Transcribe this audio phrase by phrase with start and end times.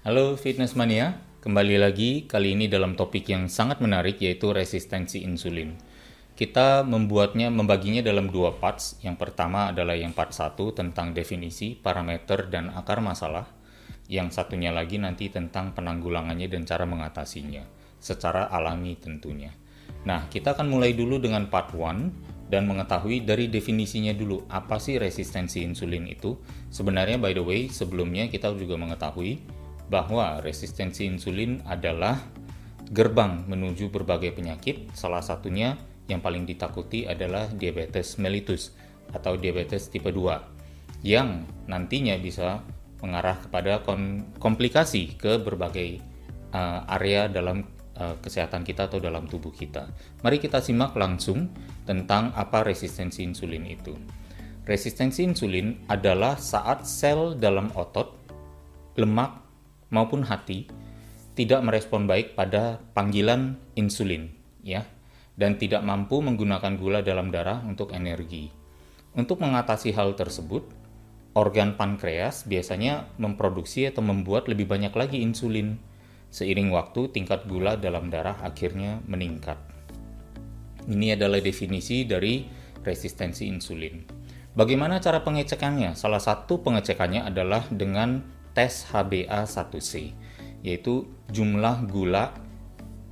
[0.00, 5.76] Halo Fitness Mania, kembali lagi kali ini dalam topik yang sangat menarik yaitu resistensi insulin.
[6.32, 8.96] Kita membuatnya, membaginya dalam dua parts.
[9.04, 13.44] Yang pertama adalah yang part 1 tentang definisi, parameter, dan akar masalah.
[14.08, 17.60] Yang satunya lagi nanti tentang penanggulangannya dan cara mengatasinya,
[18.00, 19.52] secara alami tentunya.
[20.08, 24.96] Nah, kita akan mulai dulu dengan part 1 dan mengetahui dari definisinya dulu apa sih
[24.96, 26.40] resistensi insulin itu.
[26.72, 29.59] Sebenarnya by the way, sebelumnya kita juga mengetahui
[29.90, 32.22] bahwa resistensi insulin adalah
[32.94, 35.74] gerbang menuju berbagai penyakit, salah satunya
[36.06, 38.74] yang paling ditakuti adalah diabetes mellitus
[39.10, 42.62] atau diabetes tipe 2 yang nantinya bisa
[43.00, 43.80] mengarah kepada
[44.36, 46.04] komplikasi ke berbagai
[46.52, 47.64] uh, area dalam
[47.96, 49.88] uh, kesehatan kita atau dalam tubuh kita.
[50.20, 51.48] Mari kita simak langsung
[51.88, 53.96] tentang apa resistensi insulin itu.
[54.68, 58.12] Resistensi insulin adalah saat sel dalam otot,
[59.00, 59.49] lemak,
[59.90, 60.70] maupun hati
[61.38, 64.30] tidak merespon baik pada panggilan insulin
[64.62, 64.86] ya
[65.40, 68.52] dan tidak mampu menggunakan gula dalam darah untuk energi.
[69.16, 70.68] Untuk mengatasi hal tersebut,
[71.32, 75.80] organ pankreas biasanya memproduksi atau membuat lebih banyak lagi insulin.
[76.30, 79.58] Seiring waktu, tingkat gula dalam darah akhirnya meningkat.
[80.86, 82.46] Ini adalah definisi dari
[82.86, 84.06] resistensi insulin.
[84.54, 85.98] Bagaimana cara pengecekannya?
[85.98, 88.22] Salah satu pengecekannya adalah dengan
[88.52, 90.14] tes HbA1c,
[90.64, 92.34] yaitu jumlah gula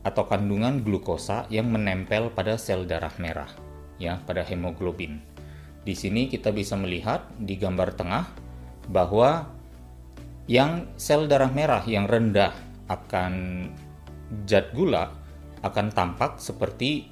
[0.07, 3.51] atau kandungan glukosa yang menempel pada sel darah merah,
[4.01, 5.21] ya, pada hemoglobin.
[5.85, 8.25] Di sini kita bisa melihat di gambar tengah
[8.89, 9.49] bahwa
[10.49, 12.57] yang sel darah merah yang rendah
[12.89, 13.69] akan
[14.49, 15.13] zat gula
[15.61, 17.09] akan tampak seperti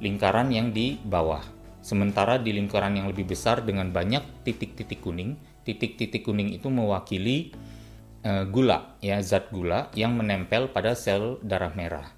[0.00, 1.44] lingkaran yang di bawah.
[1.80, 7.52] Sementara di lingkaran yang lebih besar dengan banyak titik-titik kuning titik-titik kuning itu mewakili
[8.24, 12.08] uh, gula ya zat gula yang menempel pada sel darah merah.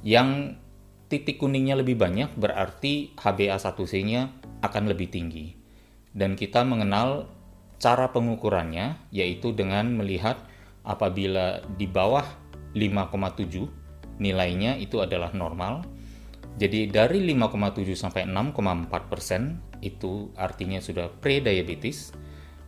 [0.00, 0.60] Yang
[1.10, 4.30] titik kuningnya lebih banyak berarti HbA1c-nya
[4.62, 5.58] akan lebih tinggi.
[6.10, 7.30] Dan kita mengenal
[7.80, 10.36] cara pengukurannya yaitu dengan melihat
[10.84, 12.24] apabila di bawah
[12.76, 13.66] 5,7
[14.20, 15.82] nilainya itu adalah normal.
[16.60, 22.12] Jadi dari 5,7 sampai 6,4 persen itu artinya sudah pre-diabetes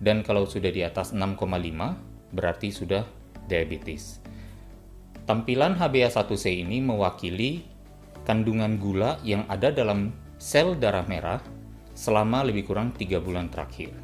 [0.03, 3.07] dan kalau sudah di atas 6,5 berarti sudah
[3.47, 4.19] diabetes.
[5.23, 7.63] Tampilan HbA1c ini mewakili
[8.27, 10.11] kandungan gula yang ada dalam
[10.43, 11.39] sel darah merah
[11.95, 13.95] selama lebih kurang 3 bulan terakhir.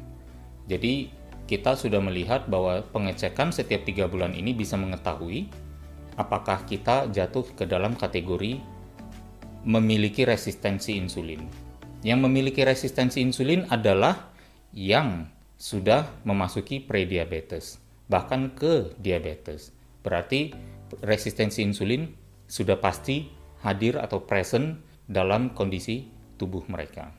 [0.71, 1.11] Jadi
[1.43, 5.51] kita sudah melihat bahwa pengecekan setiap 3 bulan ini bisa mengetahui
[6.15, 8.61] apakah kita jatuh ke dalam kategori
[9.67, 11.43] memiliki resistensi insulin.
[11.99, 14.31] Yang memiliki resistensi insulin adalah
[14.71, 15.27] yang
[15.59, 19.75] sudah memasuki prediabetes, bahkan ke diabetes.
[19.99, 20.55] Berarti
[21.03, 22.07] resistensi insulin
[22.47, 23.27] sudah pasti
[23.61, 26.07] hadir atau present dalam kondisi
[26.39, 27.11] tubuh mereka.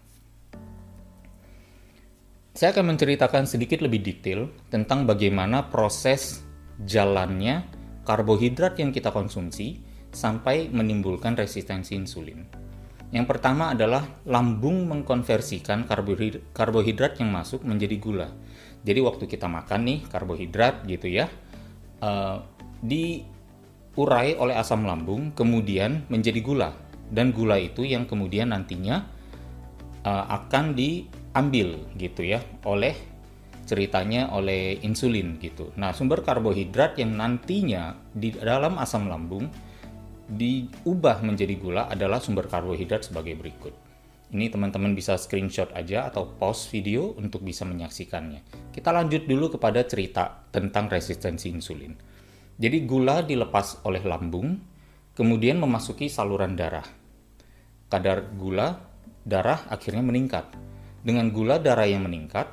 [2.57, 6.43] Saya akan menceritakan sedikit lebih detail tentang bagaimana proses
[6.83, 7.63] jalannya
[8.09, 9.79] karbohidrat yang kita konsumsi
[10.11, 12.70] sampai menimbulkan resistensi insulin.
[13.11, 15.83] Yang pertama adalah lambung mengkonversikan
[16.55, 18.29] karbohidrat, yang masuk menjadi gula.
[18.87, 21.27] Jadi waktu kita makan nih karbohidrat gitu ya,
[22.01, 22.39] uh,
[22.81, 26.71] diurai oleh asam lambung, kemudian menjadi gula.
[27.11, 29.03] Dan gula itu yang kemudian nantinya
[30.07, 32.95] uh, akan diambil gitu ya oleh
[33.67, 35.71] ceritanya oleh insulin gitu.
[35.79, 39.47] Nah sumber karbohidrat yang nantinya di dalam asam lambung
[40.31, 43.75] diubah menjadi gula adalah sumber karbohidrat sebagai berikut.
[44.31, 48.71] Ini teman-teman bisa screenshot aja atau pause video untuk bisa menyaksikannya.
[48.71, 51.99] Kita lanjut dulu kepada cerita tentang resistensi insulin.
[52.55, 54.55] Jadi gula dilepas oleh lambung,
[55.19, 56.87] kemudian memasuki saluran darah.
[57.91, 58.79] Kadar gula
[59.27, 60.47] darah akhirnya meningkat.
[61.03, 62.47] Dengan gula darah yang meningkat,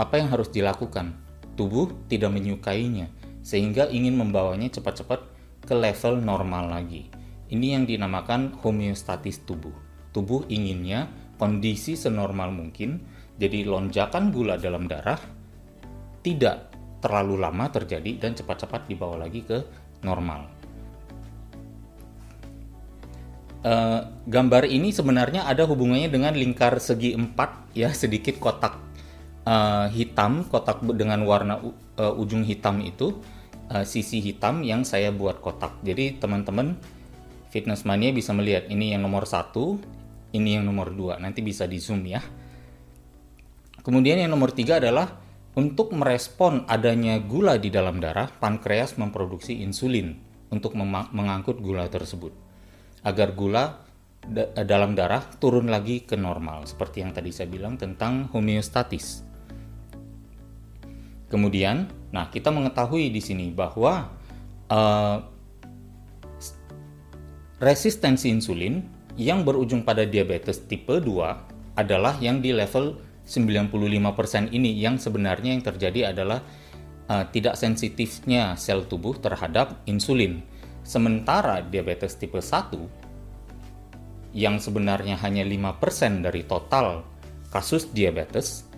[0.00, 1.20] apa yang harus dilakukan?
[1.52, 3.12] Tubuh tidak menyukainya,
[3.44, 5.20] sehingga ingin membawanya cepat-cepat
[5.64, 7.08] ke level normal lagi.
[7.50, 9.74] Ini yang dinamakan homeostatis tubuh.
[10.10, 13.02] Tubuh inginnya kondisi senormal mungkin,
[13.40, 15.18] jadi lonjakan gula dalam darah
[16.20, 16.70] tidak
[17.00, 19.58] terlalu lama terjadi dan cepat-cepat dibawa lagi ke
[20.04, 20.46] normal.
[23.60, 28.80] Uh, gambar ini sebenarnya ada hubungannya dengan lingkar segi empat ya sedikit kotak
[29.44, 33.20] uh, hitam kotak dengan warna uh, ujung hitam itu
[33.70, 35.80] uh, sisi hitam yang saya buat kotak.
[35.86, 36.76] Jadi teman-teman
[37.48, 39.78] fitness mania bisa melihat ini yang nomor satu,
[40.34, 41.16] ini yang nomor dua.
[41.22, 42.20] Nanti bisa di zoom ya.
[43.80, 45.08] Kemudian yang nomor tiga adalah
[45.56, 50.14] untuk merespon adanya gula di dalam darah, pankreas memproduksi insulin
[50.52, 52.34] untuk mengangkut gula tersebut
[53.00, 53.80] agar gula
[54.20, 59.29] da dalam darah turun lagi ke normal seperti yang tadi saya bilang tentang homeostatis.
[61.30, 64.10] Kemudian, nah kita mengetahui di sini bahwa
[64.66, 65.22] uh,
[67.62, 68.82] resistensi insulin
[69.14, 72.98] yang berujung pada diabetes tipe 2 adalah yang di level
[73.30, 76.42] 95% ini yang sebenarnya yang terjadi adalah
[77.06, 80.42] uh, tidak sensitifnya sel tubuh terhadap insulin.
[80.82, 87.06] Sementara diabetes tipe 1 yang sebenarnya hanya 5% dari total
[87.50, 88.69] kasus diabetes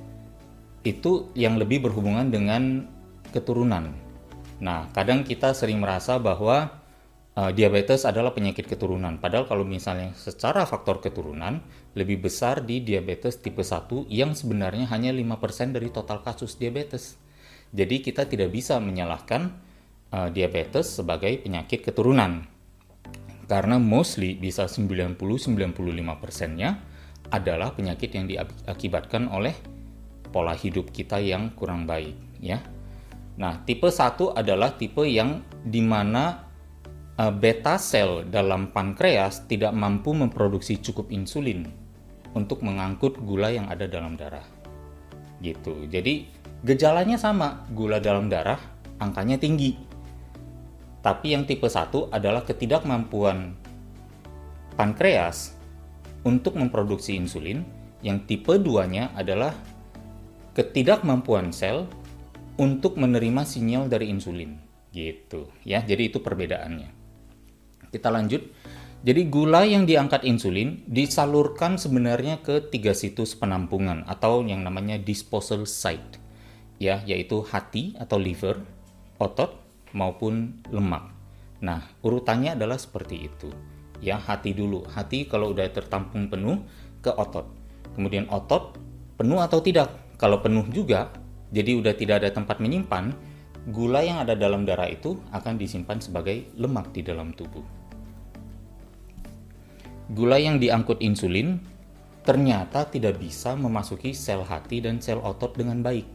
[0.82, 2.87] itu yang lebih berhubungan dengan
[3.31, 3.94] keturunan.
[4.62, 6.82] Nah, kadang kita sering merasa bahwa
[7.34, 9.19] uh, diabetes adalah penyakit keturunan.
[9.19, 11.62] Padahal kalau misalnya secara faktor keturunan
[11.99, 17.17] lebih besar di diabetes tipe 1 yang sebenarnya hanya 5% dari total kasus diabetes.
[17.73, 19.49] Jadi kita tidak bisa menyalahkan
[20.12, 22.46] uh, diabetes sebagai penyakit keturunan.
[23.49, 26.70] Karena mostly bisa 90-95%-nya
[27.32, 29.52] adalah penyakit yang diakibatkan oleh
[30.32, 32.58] pola hidup kita yang kurang baik ya.
[33.37, 36.52] Nah, tipe 1 adalah tipe yang di mana
[37.12, 41.69] Eh, beta sel dalam pankreas tidak mampu memproduksi cukup insulin
[42.32, 44.43] untuk mengangkut gula yang ada dalam darah.
[45.38, 45.93] Gitu.
[45.93, 46.25] Jadi
[46.64, 48.56] gejalanya sama, gula dalam darah
[48.96, 49.76] angkanya tinggi.
[51.05, 53.61] Tapi yang tipe 1 adalah ketidakmampuan
[54.81, 55.52] pankreas
[56.25, 57.61] untuk memproduksi insulin,
[58.00, 59.52] yang tipe 2-nya adalah
[60.52, 61.88] ketidakmampuan sel
[62.60, 64.60] untuk menerima sinyal dari insulin.
[64.93, 65.81] Gitu ya.
[65.81, 66.90] Jadi itu perbedaannya.
[67.88, 68.43] Kita lanjut.
[69.02, 75.66] Jadi gula yang diangkat insulin disalurkan sebenarnya ke tiga situs penampungan atau yang namanya disposal
[75.66, 76.22] site.
[76.78, 78.62] Ya, yaitu hati atau liver,
[79.19, 79.58] otot
[79.90, 81.10] maupun lemak.
[81.62, 83.50] Nah, urutannya adalah seperti itu.
[84.02, 84.87] Ya, hati dulu.
[84.87, 86.62] Hati kalau udah tertampung penuh
[87.02, 87.46] ke otot.
[87.94, 88.78] Kemudian otot
[89.14, 89.94] penuh atau tidak.
[90.22, 91.10] Kalau penuh juga,
[91.50, 93.10] jadi udah tidak ada tempat menyimpan,
[93.74, 97.82] gula yang ada dalam darah itu akan disimpan sebagai lemak di dalam tubuh
[100.12, 101.56] gula yang diangkut insulin
[102.20, 106.06] ternyata tidak bisa memasuki sel hati dan sel otot dengan baik.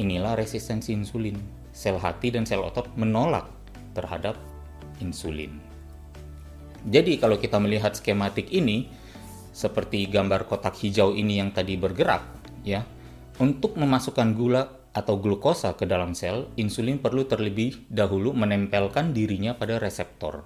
[0.00, 1.36] Inilah resistensi insulin.
[1.72, 3.50] Sel hati dan sel otot menolak
[3.98, 4.38] terhadap
[5.02, 5.58] insulin.
[6.86, 8.88] Jadi kalau kita melihat skematik ini
[9.52, 12.24] seperti gambar kotak hijau ini yang tadi bergerak
[12.62, 12.86] ya,
[13.38, 19.80] untuk memasukkan gula atau glukosa ke dalam sel, insulin perlu terlebih dahulu menempelkan dirinya pada
[19.80, 20.44] reseptor.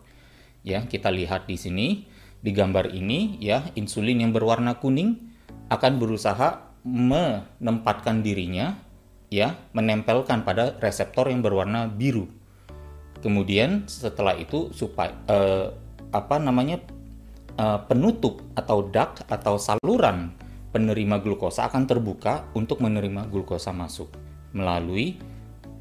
[0.62, 1.88] Ya, kita lihat di sini.
[2.36, 5.18] Di gambar ini ya, insulin yang berwarna kuning
[5.66, 8.78] akan berusaha menempatkan dirinya
[9.32, 12.30] ya, menempelkan pada reseptor yang berwarna biru.
[13.18, 15.74] Kemudian setelah itu supaya eh,
[16.14, 16.78] apa namanya
[17.58, 20.30] eh, penutup atau duct atau saluran
[20.76, 24.12] penerima glukosa akan terbuka untuk menerima glukosa masuk
[24.52, 25.16] melalui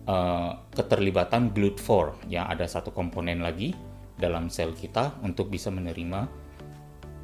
[0.08, 3.76] eh, keterlibatan GLUT4 ya ada satu komponen lagi
[4.16, 6.48] dalam sel kita untuk bisa menerima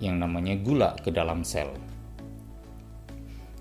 [0.03, 1.71] yang namanya gula ke dalam sel.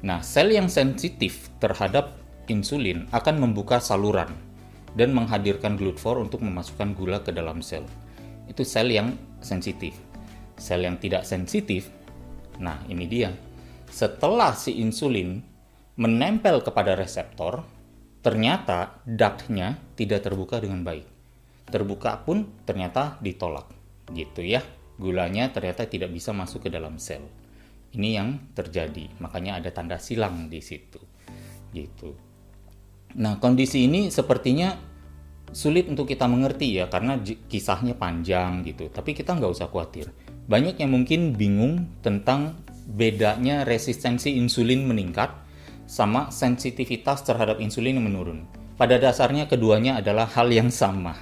[0.02, 2.18] Nah, sel yang sensitif terhadap
[2.50, 4.34] insulin akan membuka saluran
[4.98, 7.86] dan menghadirkan GLUT4 untuk memasukkan gula ke dalam sel.
[8.50, 9.94] Itu sel yang sensitif.
[10.58, 11.92] Sel yang tidak sensitif,
[12.58, 13.30] nah ini dia.
[13.90, 15.42] Setelah si insulin
[15.98, 17.66] menempel kepada reseptor,
[18.24, 21.04] ternyata ductnya tidak terbuka dengan baik.
[21.68, 23.68] Terbuka pun ternyata ditolak.
[24.10, 24.62] Gitu ya
[25.00, 27.24] gulanya ternyata tidak bisa masuk ke dalam sel.
[27.96, 31.00] Ini yang terjadi makanya ada tanda silang di situ.
[31.72, 32.12] Gitu.
[33.16, 34.76] Nah kondisi ini sepertinya
[35.50, 38.92] sulit untuk kita mengerti ya karena kisahnya panjang gitu.
[38.92, 40.12] Tapi kita nggak usah khawatir.
[40.46, 45.30] Banyak yang mungkin bingung tentang bedanya resistensi insulin meningkat
[45.86, 48.46] sama sensitivitas terhadap insulin yang menurun
[48.80, 51.12] pada dasarnya keduanya adalah hal yang sama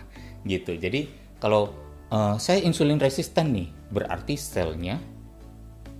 [0.47, 0.79] gitu.
[0.79, 1.11] Jadi
[1.43, 1.75] kalau
[2.15, 5.03] uh, saya insulin resisten nih, berarti selnya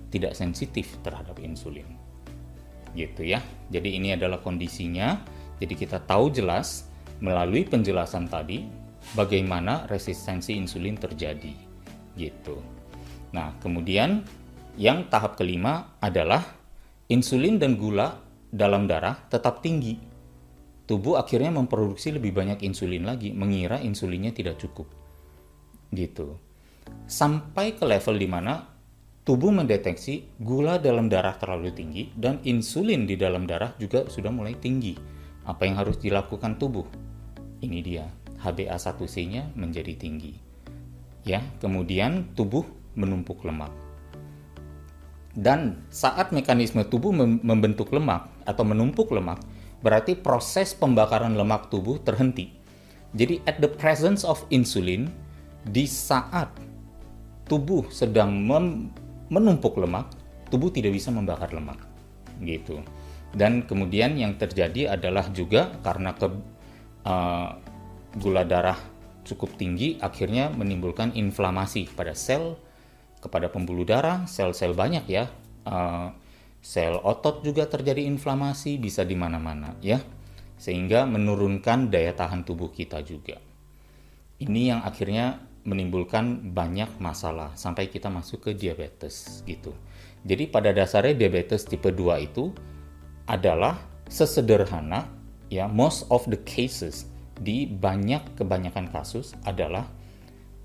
[0.07, 1.83] tidak sensitif terhadap insulin.
[2.95, 3.43] Gitu ya.
[3.67, 5.19] Jadi ini adalah kondisinya.
[5.59, 6.87] Jadi kita tahu jelas
[7.19, 8.63] melalui penjelasan tadi
[9.13, 11.51] bagaimana resistensi insulin terjadi.
[12.15, 12.55] Gitu.
[13.35, 14.23] Nah, kemudian
[14.79, 16.39] yang tahap kelima adalah
[17.11, 18.15] insulin dan gula
[18.47, 20.09] dalam darah tetap tinggi
[20.89, 24.89] tubuh akhirnya memproduksi lebih banyak insulin lagi, mengira insulinnya tidak cukup.
[25.93, 26.33] Gitu.
[27.05, 28.65] Sampai ke level di mana
[29.21, 34.57] tubuh mendeteksi gula dalam darah terlalu tinggi dan insulin di dalam darah juga sudah mulai
[34.57, 34.97] tinggi.
[35.45, 36.89] Apa yang harus dilakukan tubuh?
[37.61, 38.09] Ini dia,
[38.41, 40.33] HbA1c-nya menjadi tinggi.
[41.21, 42.65] Ya, kemudian tubuh
[42.97, 43.88] menumpuk lemak.
[45.37, 49.39] Dan saat mekanisme tubuh membentuk lemak atau menumpuk lemak,
[49.79, 52.51] berarti proses pembakaran lemak tubuh terhenti.
[53.13, 55.09] Jadi at the presence of insulin,
[55.65, 56.49] di saat
[57.49, 58.29] tubuh sedang
[59.29, 60.09] menumpuk lemak,
[60.49, 61.77] tubuh tidak bisa membakar lemak.
[62.41, 62.81] Gitu.
[63.33, 66.27] Dan kemudian yang terjadi adalah juga karena ke
[67.05, 67.49] uh,
[68.17, 68.77] gula darah
[69.21, 72.57] cukup tinggi akhirnya menimbulkan inflamasi pada sel
[73.19, 75.27] kepada pembuluh darah, sel-sel banyak ya.
[75.67, 76.11] Uh,
[76.59, 79.99] sel otot juga terjadi inflamasi bisa di mana-mana ya.
[80.59, 83.39] Sehingga menurunkan daya tahan tubuh kita juga.
[84.39, 89.75] Ini yang akhirnya menimbulkan banyak masalah sampai kita masuk ke diabetes gitu.
[90.23, 92.51] Jadi pada dasarnya diabetes tipe 2 itu
[93.27, 95.05] adalah sesederhana
[95.53, 97.05] ya most of the cases
[97.39, 99.87] di banyak kebanyakan kasus adalah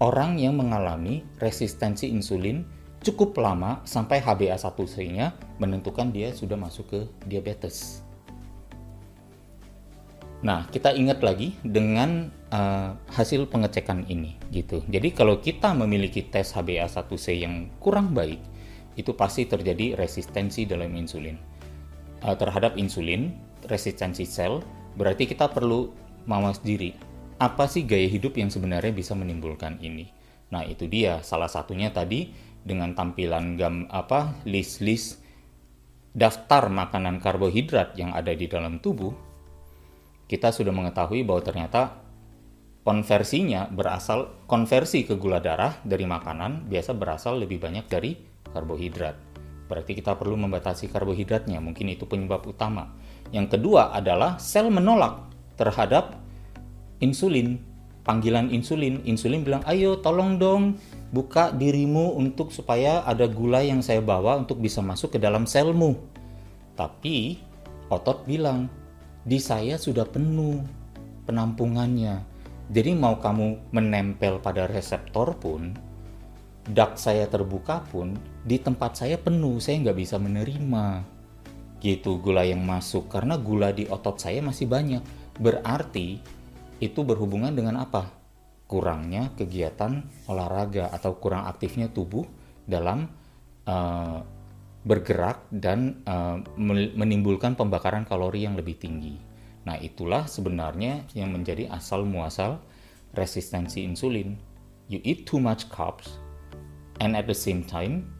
[0.03, 2.67] orang yang mengalami resistensi insulin
[3.05, 8.01] cukup lama sampai HbA1c-nya menentukan dia sudah masuk ke diabetes.
[10.45, 14.85] Nah, kita ingat lagi dengan uh, hasil pengecekan ini gitu.
[14.89, 18.41] Jadi kalau kita memiliki tes HbA1c yang kurang baik,
[19.01, 21.41] itu pasti terjadi resistensi dalam insulin.
[22.21, 23.33] Uh, terhadap insulin,
[23.73, 24.61] resistensi sel,
[25.01, 25.89] berarti kita perlu
[26.29, 27.14] mawas diri.
[27.39, 30.07] Apa sih gaya hidup yang sebenarnya bisa menimbulkan ini?
[30.55, 32.31] Nah, itu dia salah satunya tadi
[32.63, 35.21] dengan tampilan gam apa list-list
[36.15, 39.13] daftar makanan karbohidrat yang ada di dalam tubuh
[40.25, 42.01] kita sudah mengetahui bahwa ternyata
[42.81, 48.17] konversinya berasal konversi ke gula darah dari makanan biasa berasal lebih banyak dari
[48.49, 49.17] karbohidrat.
[49.69, 52.93] Berarti kita perlu membatasi karbohidratnya, mungkin itu penyebab utama.
[53.33, 56.24] Yang kedua adalah sel menolak terhadap
[57.01, 57.59] insulin,
[58.05, 59.01] panggilan insulin.
[59.09, 60.79] Insulin bilang, "Ayo tolong dong
[61.11, 65.97] buka dirimu untuk supaya ada gula yang saya bawa untuk bisa masuk ke dalam selmu."
[66.75, 67.39] Tapi
[67.89, 68.67] otot bilang,
[69.25, 70.61] di saya sudah penuh
[71.25, 72.21] penampungannya.
[72.69, 75.73] Jadi mau kamu menempel pada reseptor pun,
[76.65, 81.05] dak saya terbuka pun, di tempat saya penuh, saya nggak bisa menerima.
[81.81, 85.05] Gitu gula yang masuk, karena gula di otot saya masih banyak.
[85.37, 86.21] Berarti
[86.85, 88.13] itu berhubungan dengan apa?
[88.69, 92.29] Kurangnya kegiatan olahraga atau kurang aktifnya tubuh
[92.69, 93.09] dalam
[93.65, 94.21] uh,
[94.85, 96.45] bergerak dan uh,
[96.93, 99.17] menimbulkan pembakaran kalori yang lebih tinggi.
[99.65, 102.61] Nah, itulah sebenarnya yang menjadi asal muasal
[103.17, 104.37] resistensi insulin.
[104.93, 106.21] You eat too much carbs
[107.01, 108.13] and at the same time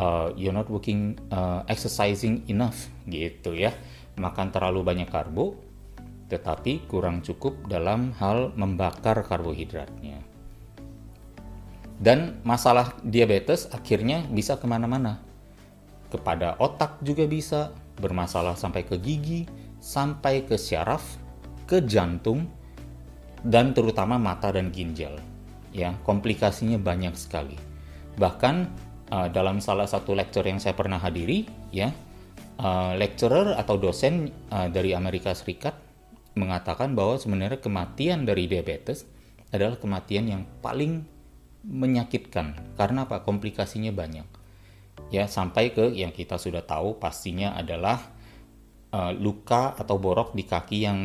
[0.00, 3.76] uh, you're not working uh, exercising enough gitu ya.
[4.16, 5.65] Makan terlalu banyak karbo
[6.26, 10.22] tetapi kurang cukup dalam hal membakar karbohidratnya.
[11.96, 15.26] Dan masalah diabetes akhirnya bisa ke mana-mana
[16.10, 19.44] kepada otak juga bisa, bermasalah sampai ke gigi,
[19.82, 21.02] sampai ke syaraf,
[21.66, 22.46] ke jantung,
[23.42, 25.18] dan terutama mata dan ginjal.
[25.74, 27.58] Ya, komplikasinya banyak sekali.
[28.16, 28.56] Bahkan
[29.12, 31.92] uh, dalam salah satu lecture yang saya pernah hadiri, ya,
[32.62, 35.76] uh, lecturer atau dosen uh, dari Amerika Serikat
[36.36, 39.08] mengatakan bahwa sebenarnya kematian dari diabetes
[39.50, 41.08] adalah kematian yang paling
[41.64, 42.76] menyakitkan.
[42.78, 43.24] Karena apa?
[43.24, 44.28] Komplikasinya banyak.
[45.10, 48.00] Ya sampai ke yang kita sudah tahu pastinya adalah
[48.92, 50.98] uh, luka atau borok di kaki yang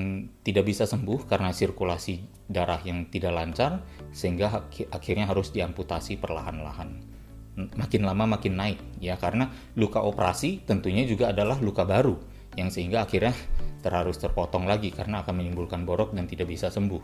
[0.43, 7.07] tidak bisa sembuh karena sirkulasi darah yang tidak lancar sehingga akhirnya harus diamputasi perlahan-lahan.
[7.55, 9.15] Makin lama makin naik ya.
[9.15, 12.15] Karena luka operasi tentunya juga adalah luka baru
[12.59, 13.35] yang sehingga akhirnya
[13.81, 17.01] terharus terpotong lagi karena akan menimbulkan borok dan tidak bisa sembuh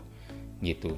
[0.62, 0.94] gitu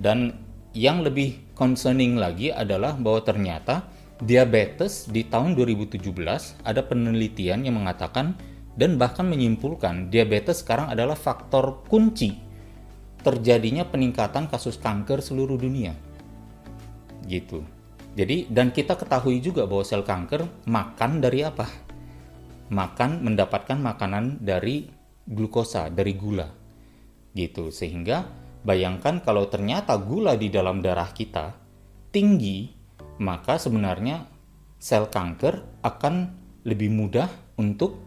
[0.00, 0.34] dan
[0.72, 6.02] yang lebih concerning lagi adalah bahwa ternyata diabetes di tahun 2017
[6.66, 8.34] ada penelitian yang mengatakan
[8.78, 12.38] dan bahkan menyimpulkan diabetes sekarang adalah faktor kunci
[13.22, 15.94] terjadinya peningkatan kasus kanker seluruh dunia.
[17.26, 17.66] Gitu.
[18.14, 21.66] Jadi dan kita ketahui juga bahwa sel kanker makan dari apa?
[22.70, 24.86] Makan mendapatkan makanan dari
[25.28, 26.48] glukosa, dari gula.
[27.36, 27.68] Gitu.
[27.68, 28.24] Sehingga
[28.64, 31.54] bayangkan kalau ternyata gula di dalam darah kita
[32.08, 32.78] tinggi
[33.20, 34.26] maka sebenarnya
[34.78, 36.14] sel kanker akan
[36.62, 37.98] lebih mudah untuk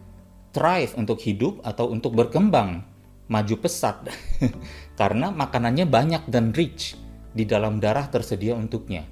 [0.52, 2.84] thrive, untuk hidup atau untuk berkembang,
[3.28, 4.08] maju pesat.
[5.00, 6.96] Karena makanannya banyak dan rich
[7.32, 9.04] di dalam darah tersedia untuknya.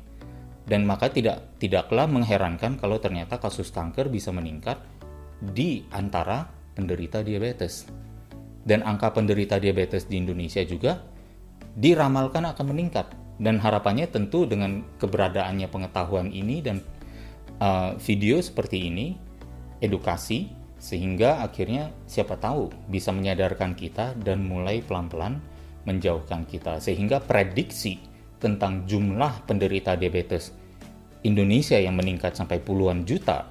[0.64, 4.78] Dan maka tidak tidaklah mengherankan kalau ternyata kasus kanker bisa meningkat
[5.40, 7.84] di antara penderita diabetes.
[8.60, 11.00] Dan angka penderita diabetes di Indonesia juga
[11.76, 13.12] diramalkan akan meningkat.
[13.40, 16.84] Dan harapannya tentu dengan keberadaannya pengetahuan ini dan
[17.56, 19.16] uh, video seperti ini,
[19.80, 25.40] edukasi, sehingga akhirnya siapa tahu bisa menyadarkan kita dan mulai pelan-pelan
[25.88, 26.80] menjauhkan kita.
[26.84, 27.96] Sehingga prediksi
[28.40, 30.52] tentang jumlah penderita diabetes
[31.24, 33.48] Indonesia yang meningkat sampai puluhan juta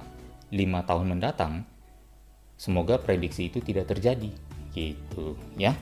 [0.50, 1.62] lima tahun mendatang,
[2.60, 4.28] semoga prediksi itu tidak terjadi.
[4.76, 5.72] Gitu ya.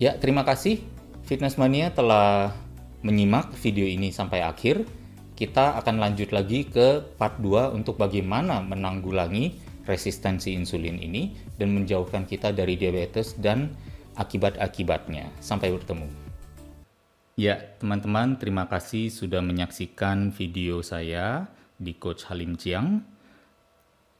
[0.00, 0.80] Ya, terima kasih
[1.28, 2.56] Fitness Mania telah
[3.04, 4.88] menyimak video ini sampai akhir.
[5.36, 9.52] Kita akan lanjut lagi ke part 2 untuk bagaimana menanggulangi
[9.84, 13.68] resistensi insulin ini dan menjauhkan kita dari diabetes dan
[14.16, 15.28] akibat-akibatnya.
[15.44, 16.08] Sampai bertemu.
[17.36, 23.15] Ya, teman-teman, terima kasih sudah menyaksikan video saya di Coach Halim Chiang.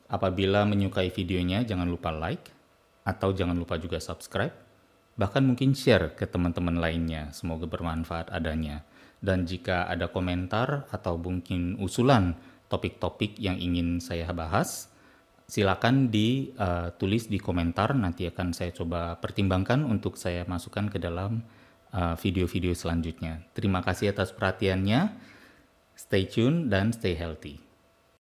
[0.06, 2.50] Apabila menyukai videonya, jangan lupa like,
[3.02, 4.54] atau jangan lupa juga subscribe,
[5.18, 7.34] bahkan mungkin share ke teman-teman lainnya.
[7.34, 8.86] Semoga bermanfaat adanya.
[9.18, 12.38] Dan jika ada komentar atau mungkin usulan
[12.70, 14.88] topik-topik yang ingin saya bahas,
[15.50, 17.94] silakan ditulis uh, di komentar.
[17.98, 21.42] Nanti akan saya coba pertimbangkan untuk saya masukkan ke dalam
[21.96, 23.46] Uh, video-video selanjutnya.
[23.56, 25.16] Terima kasih atas perhatiannya.
[25.96, 27.65] Stay tune dan stay healthy.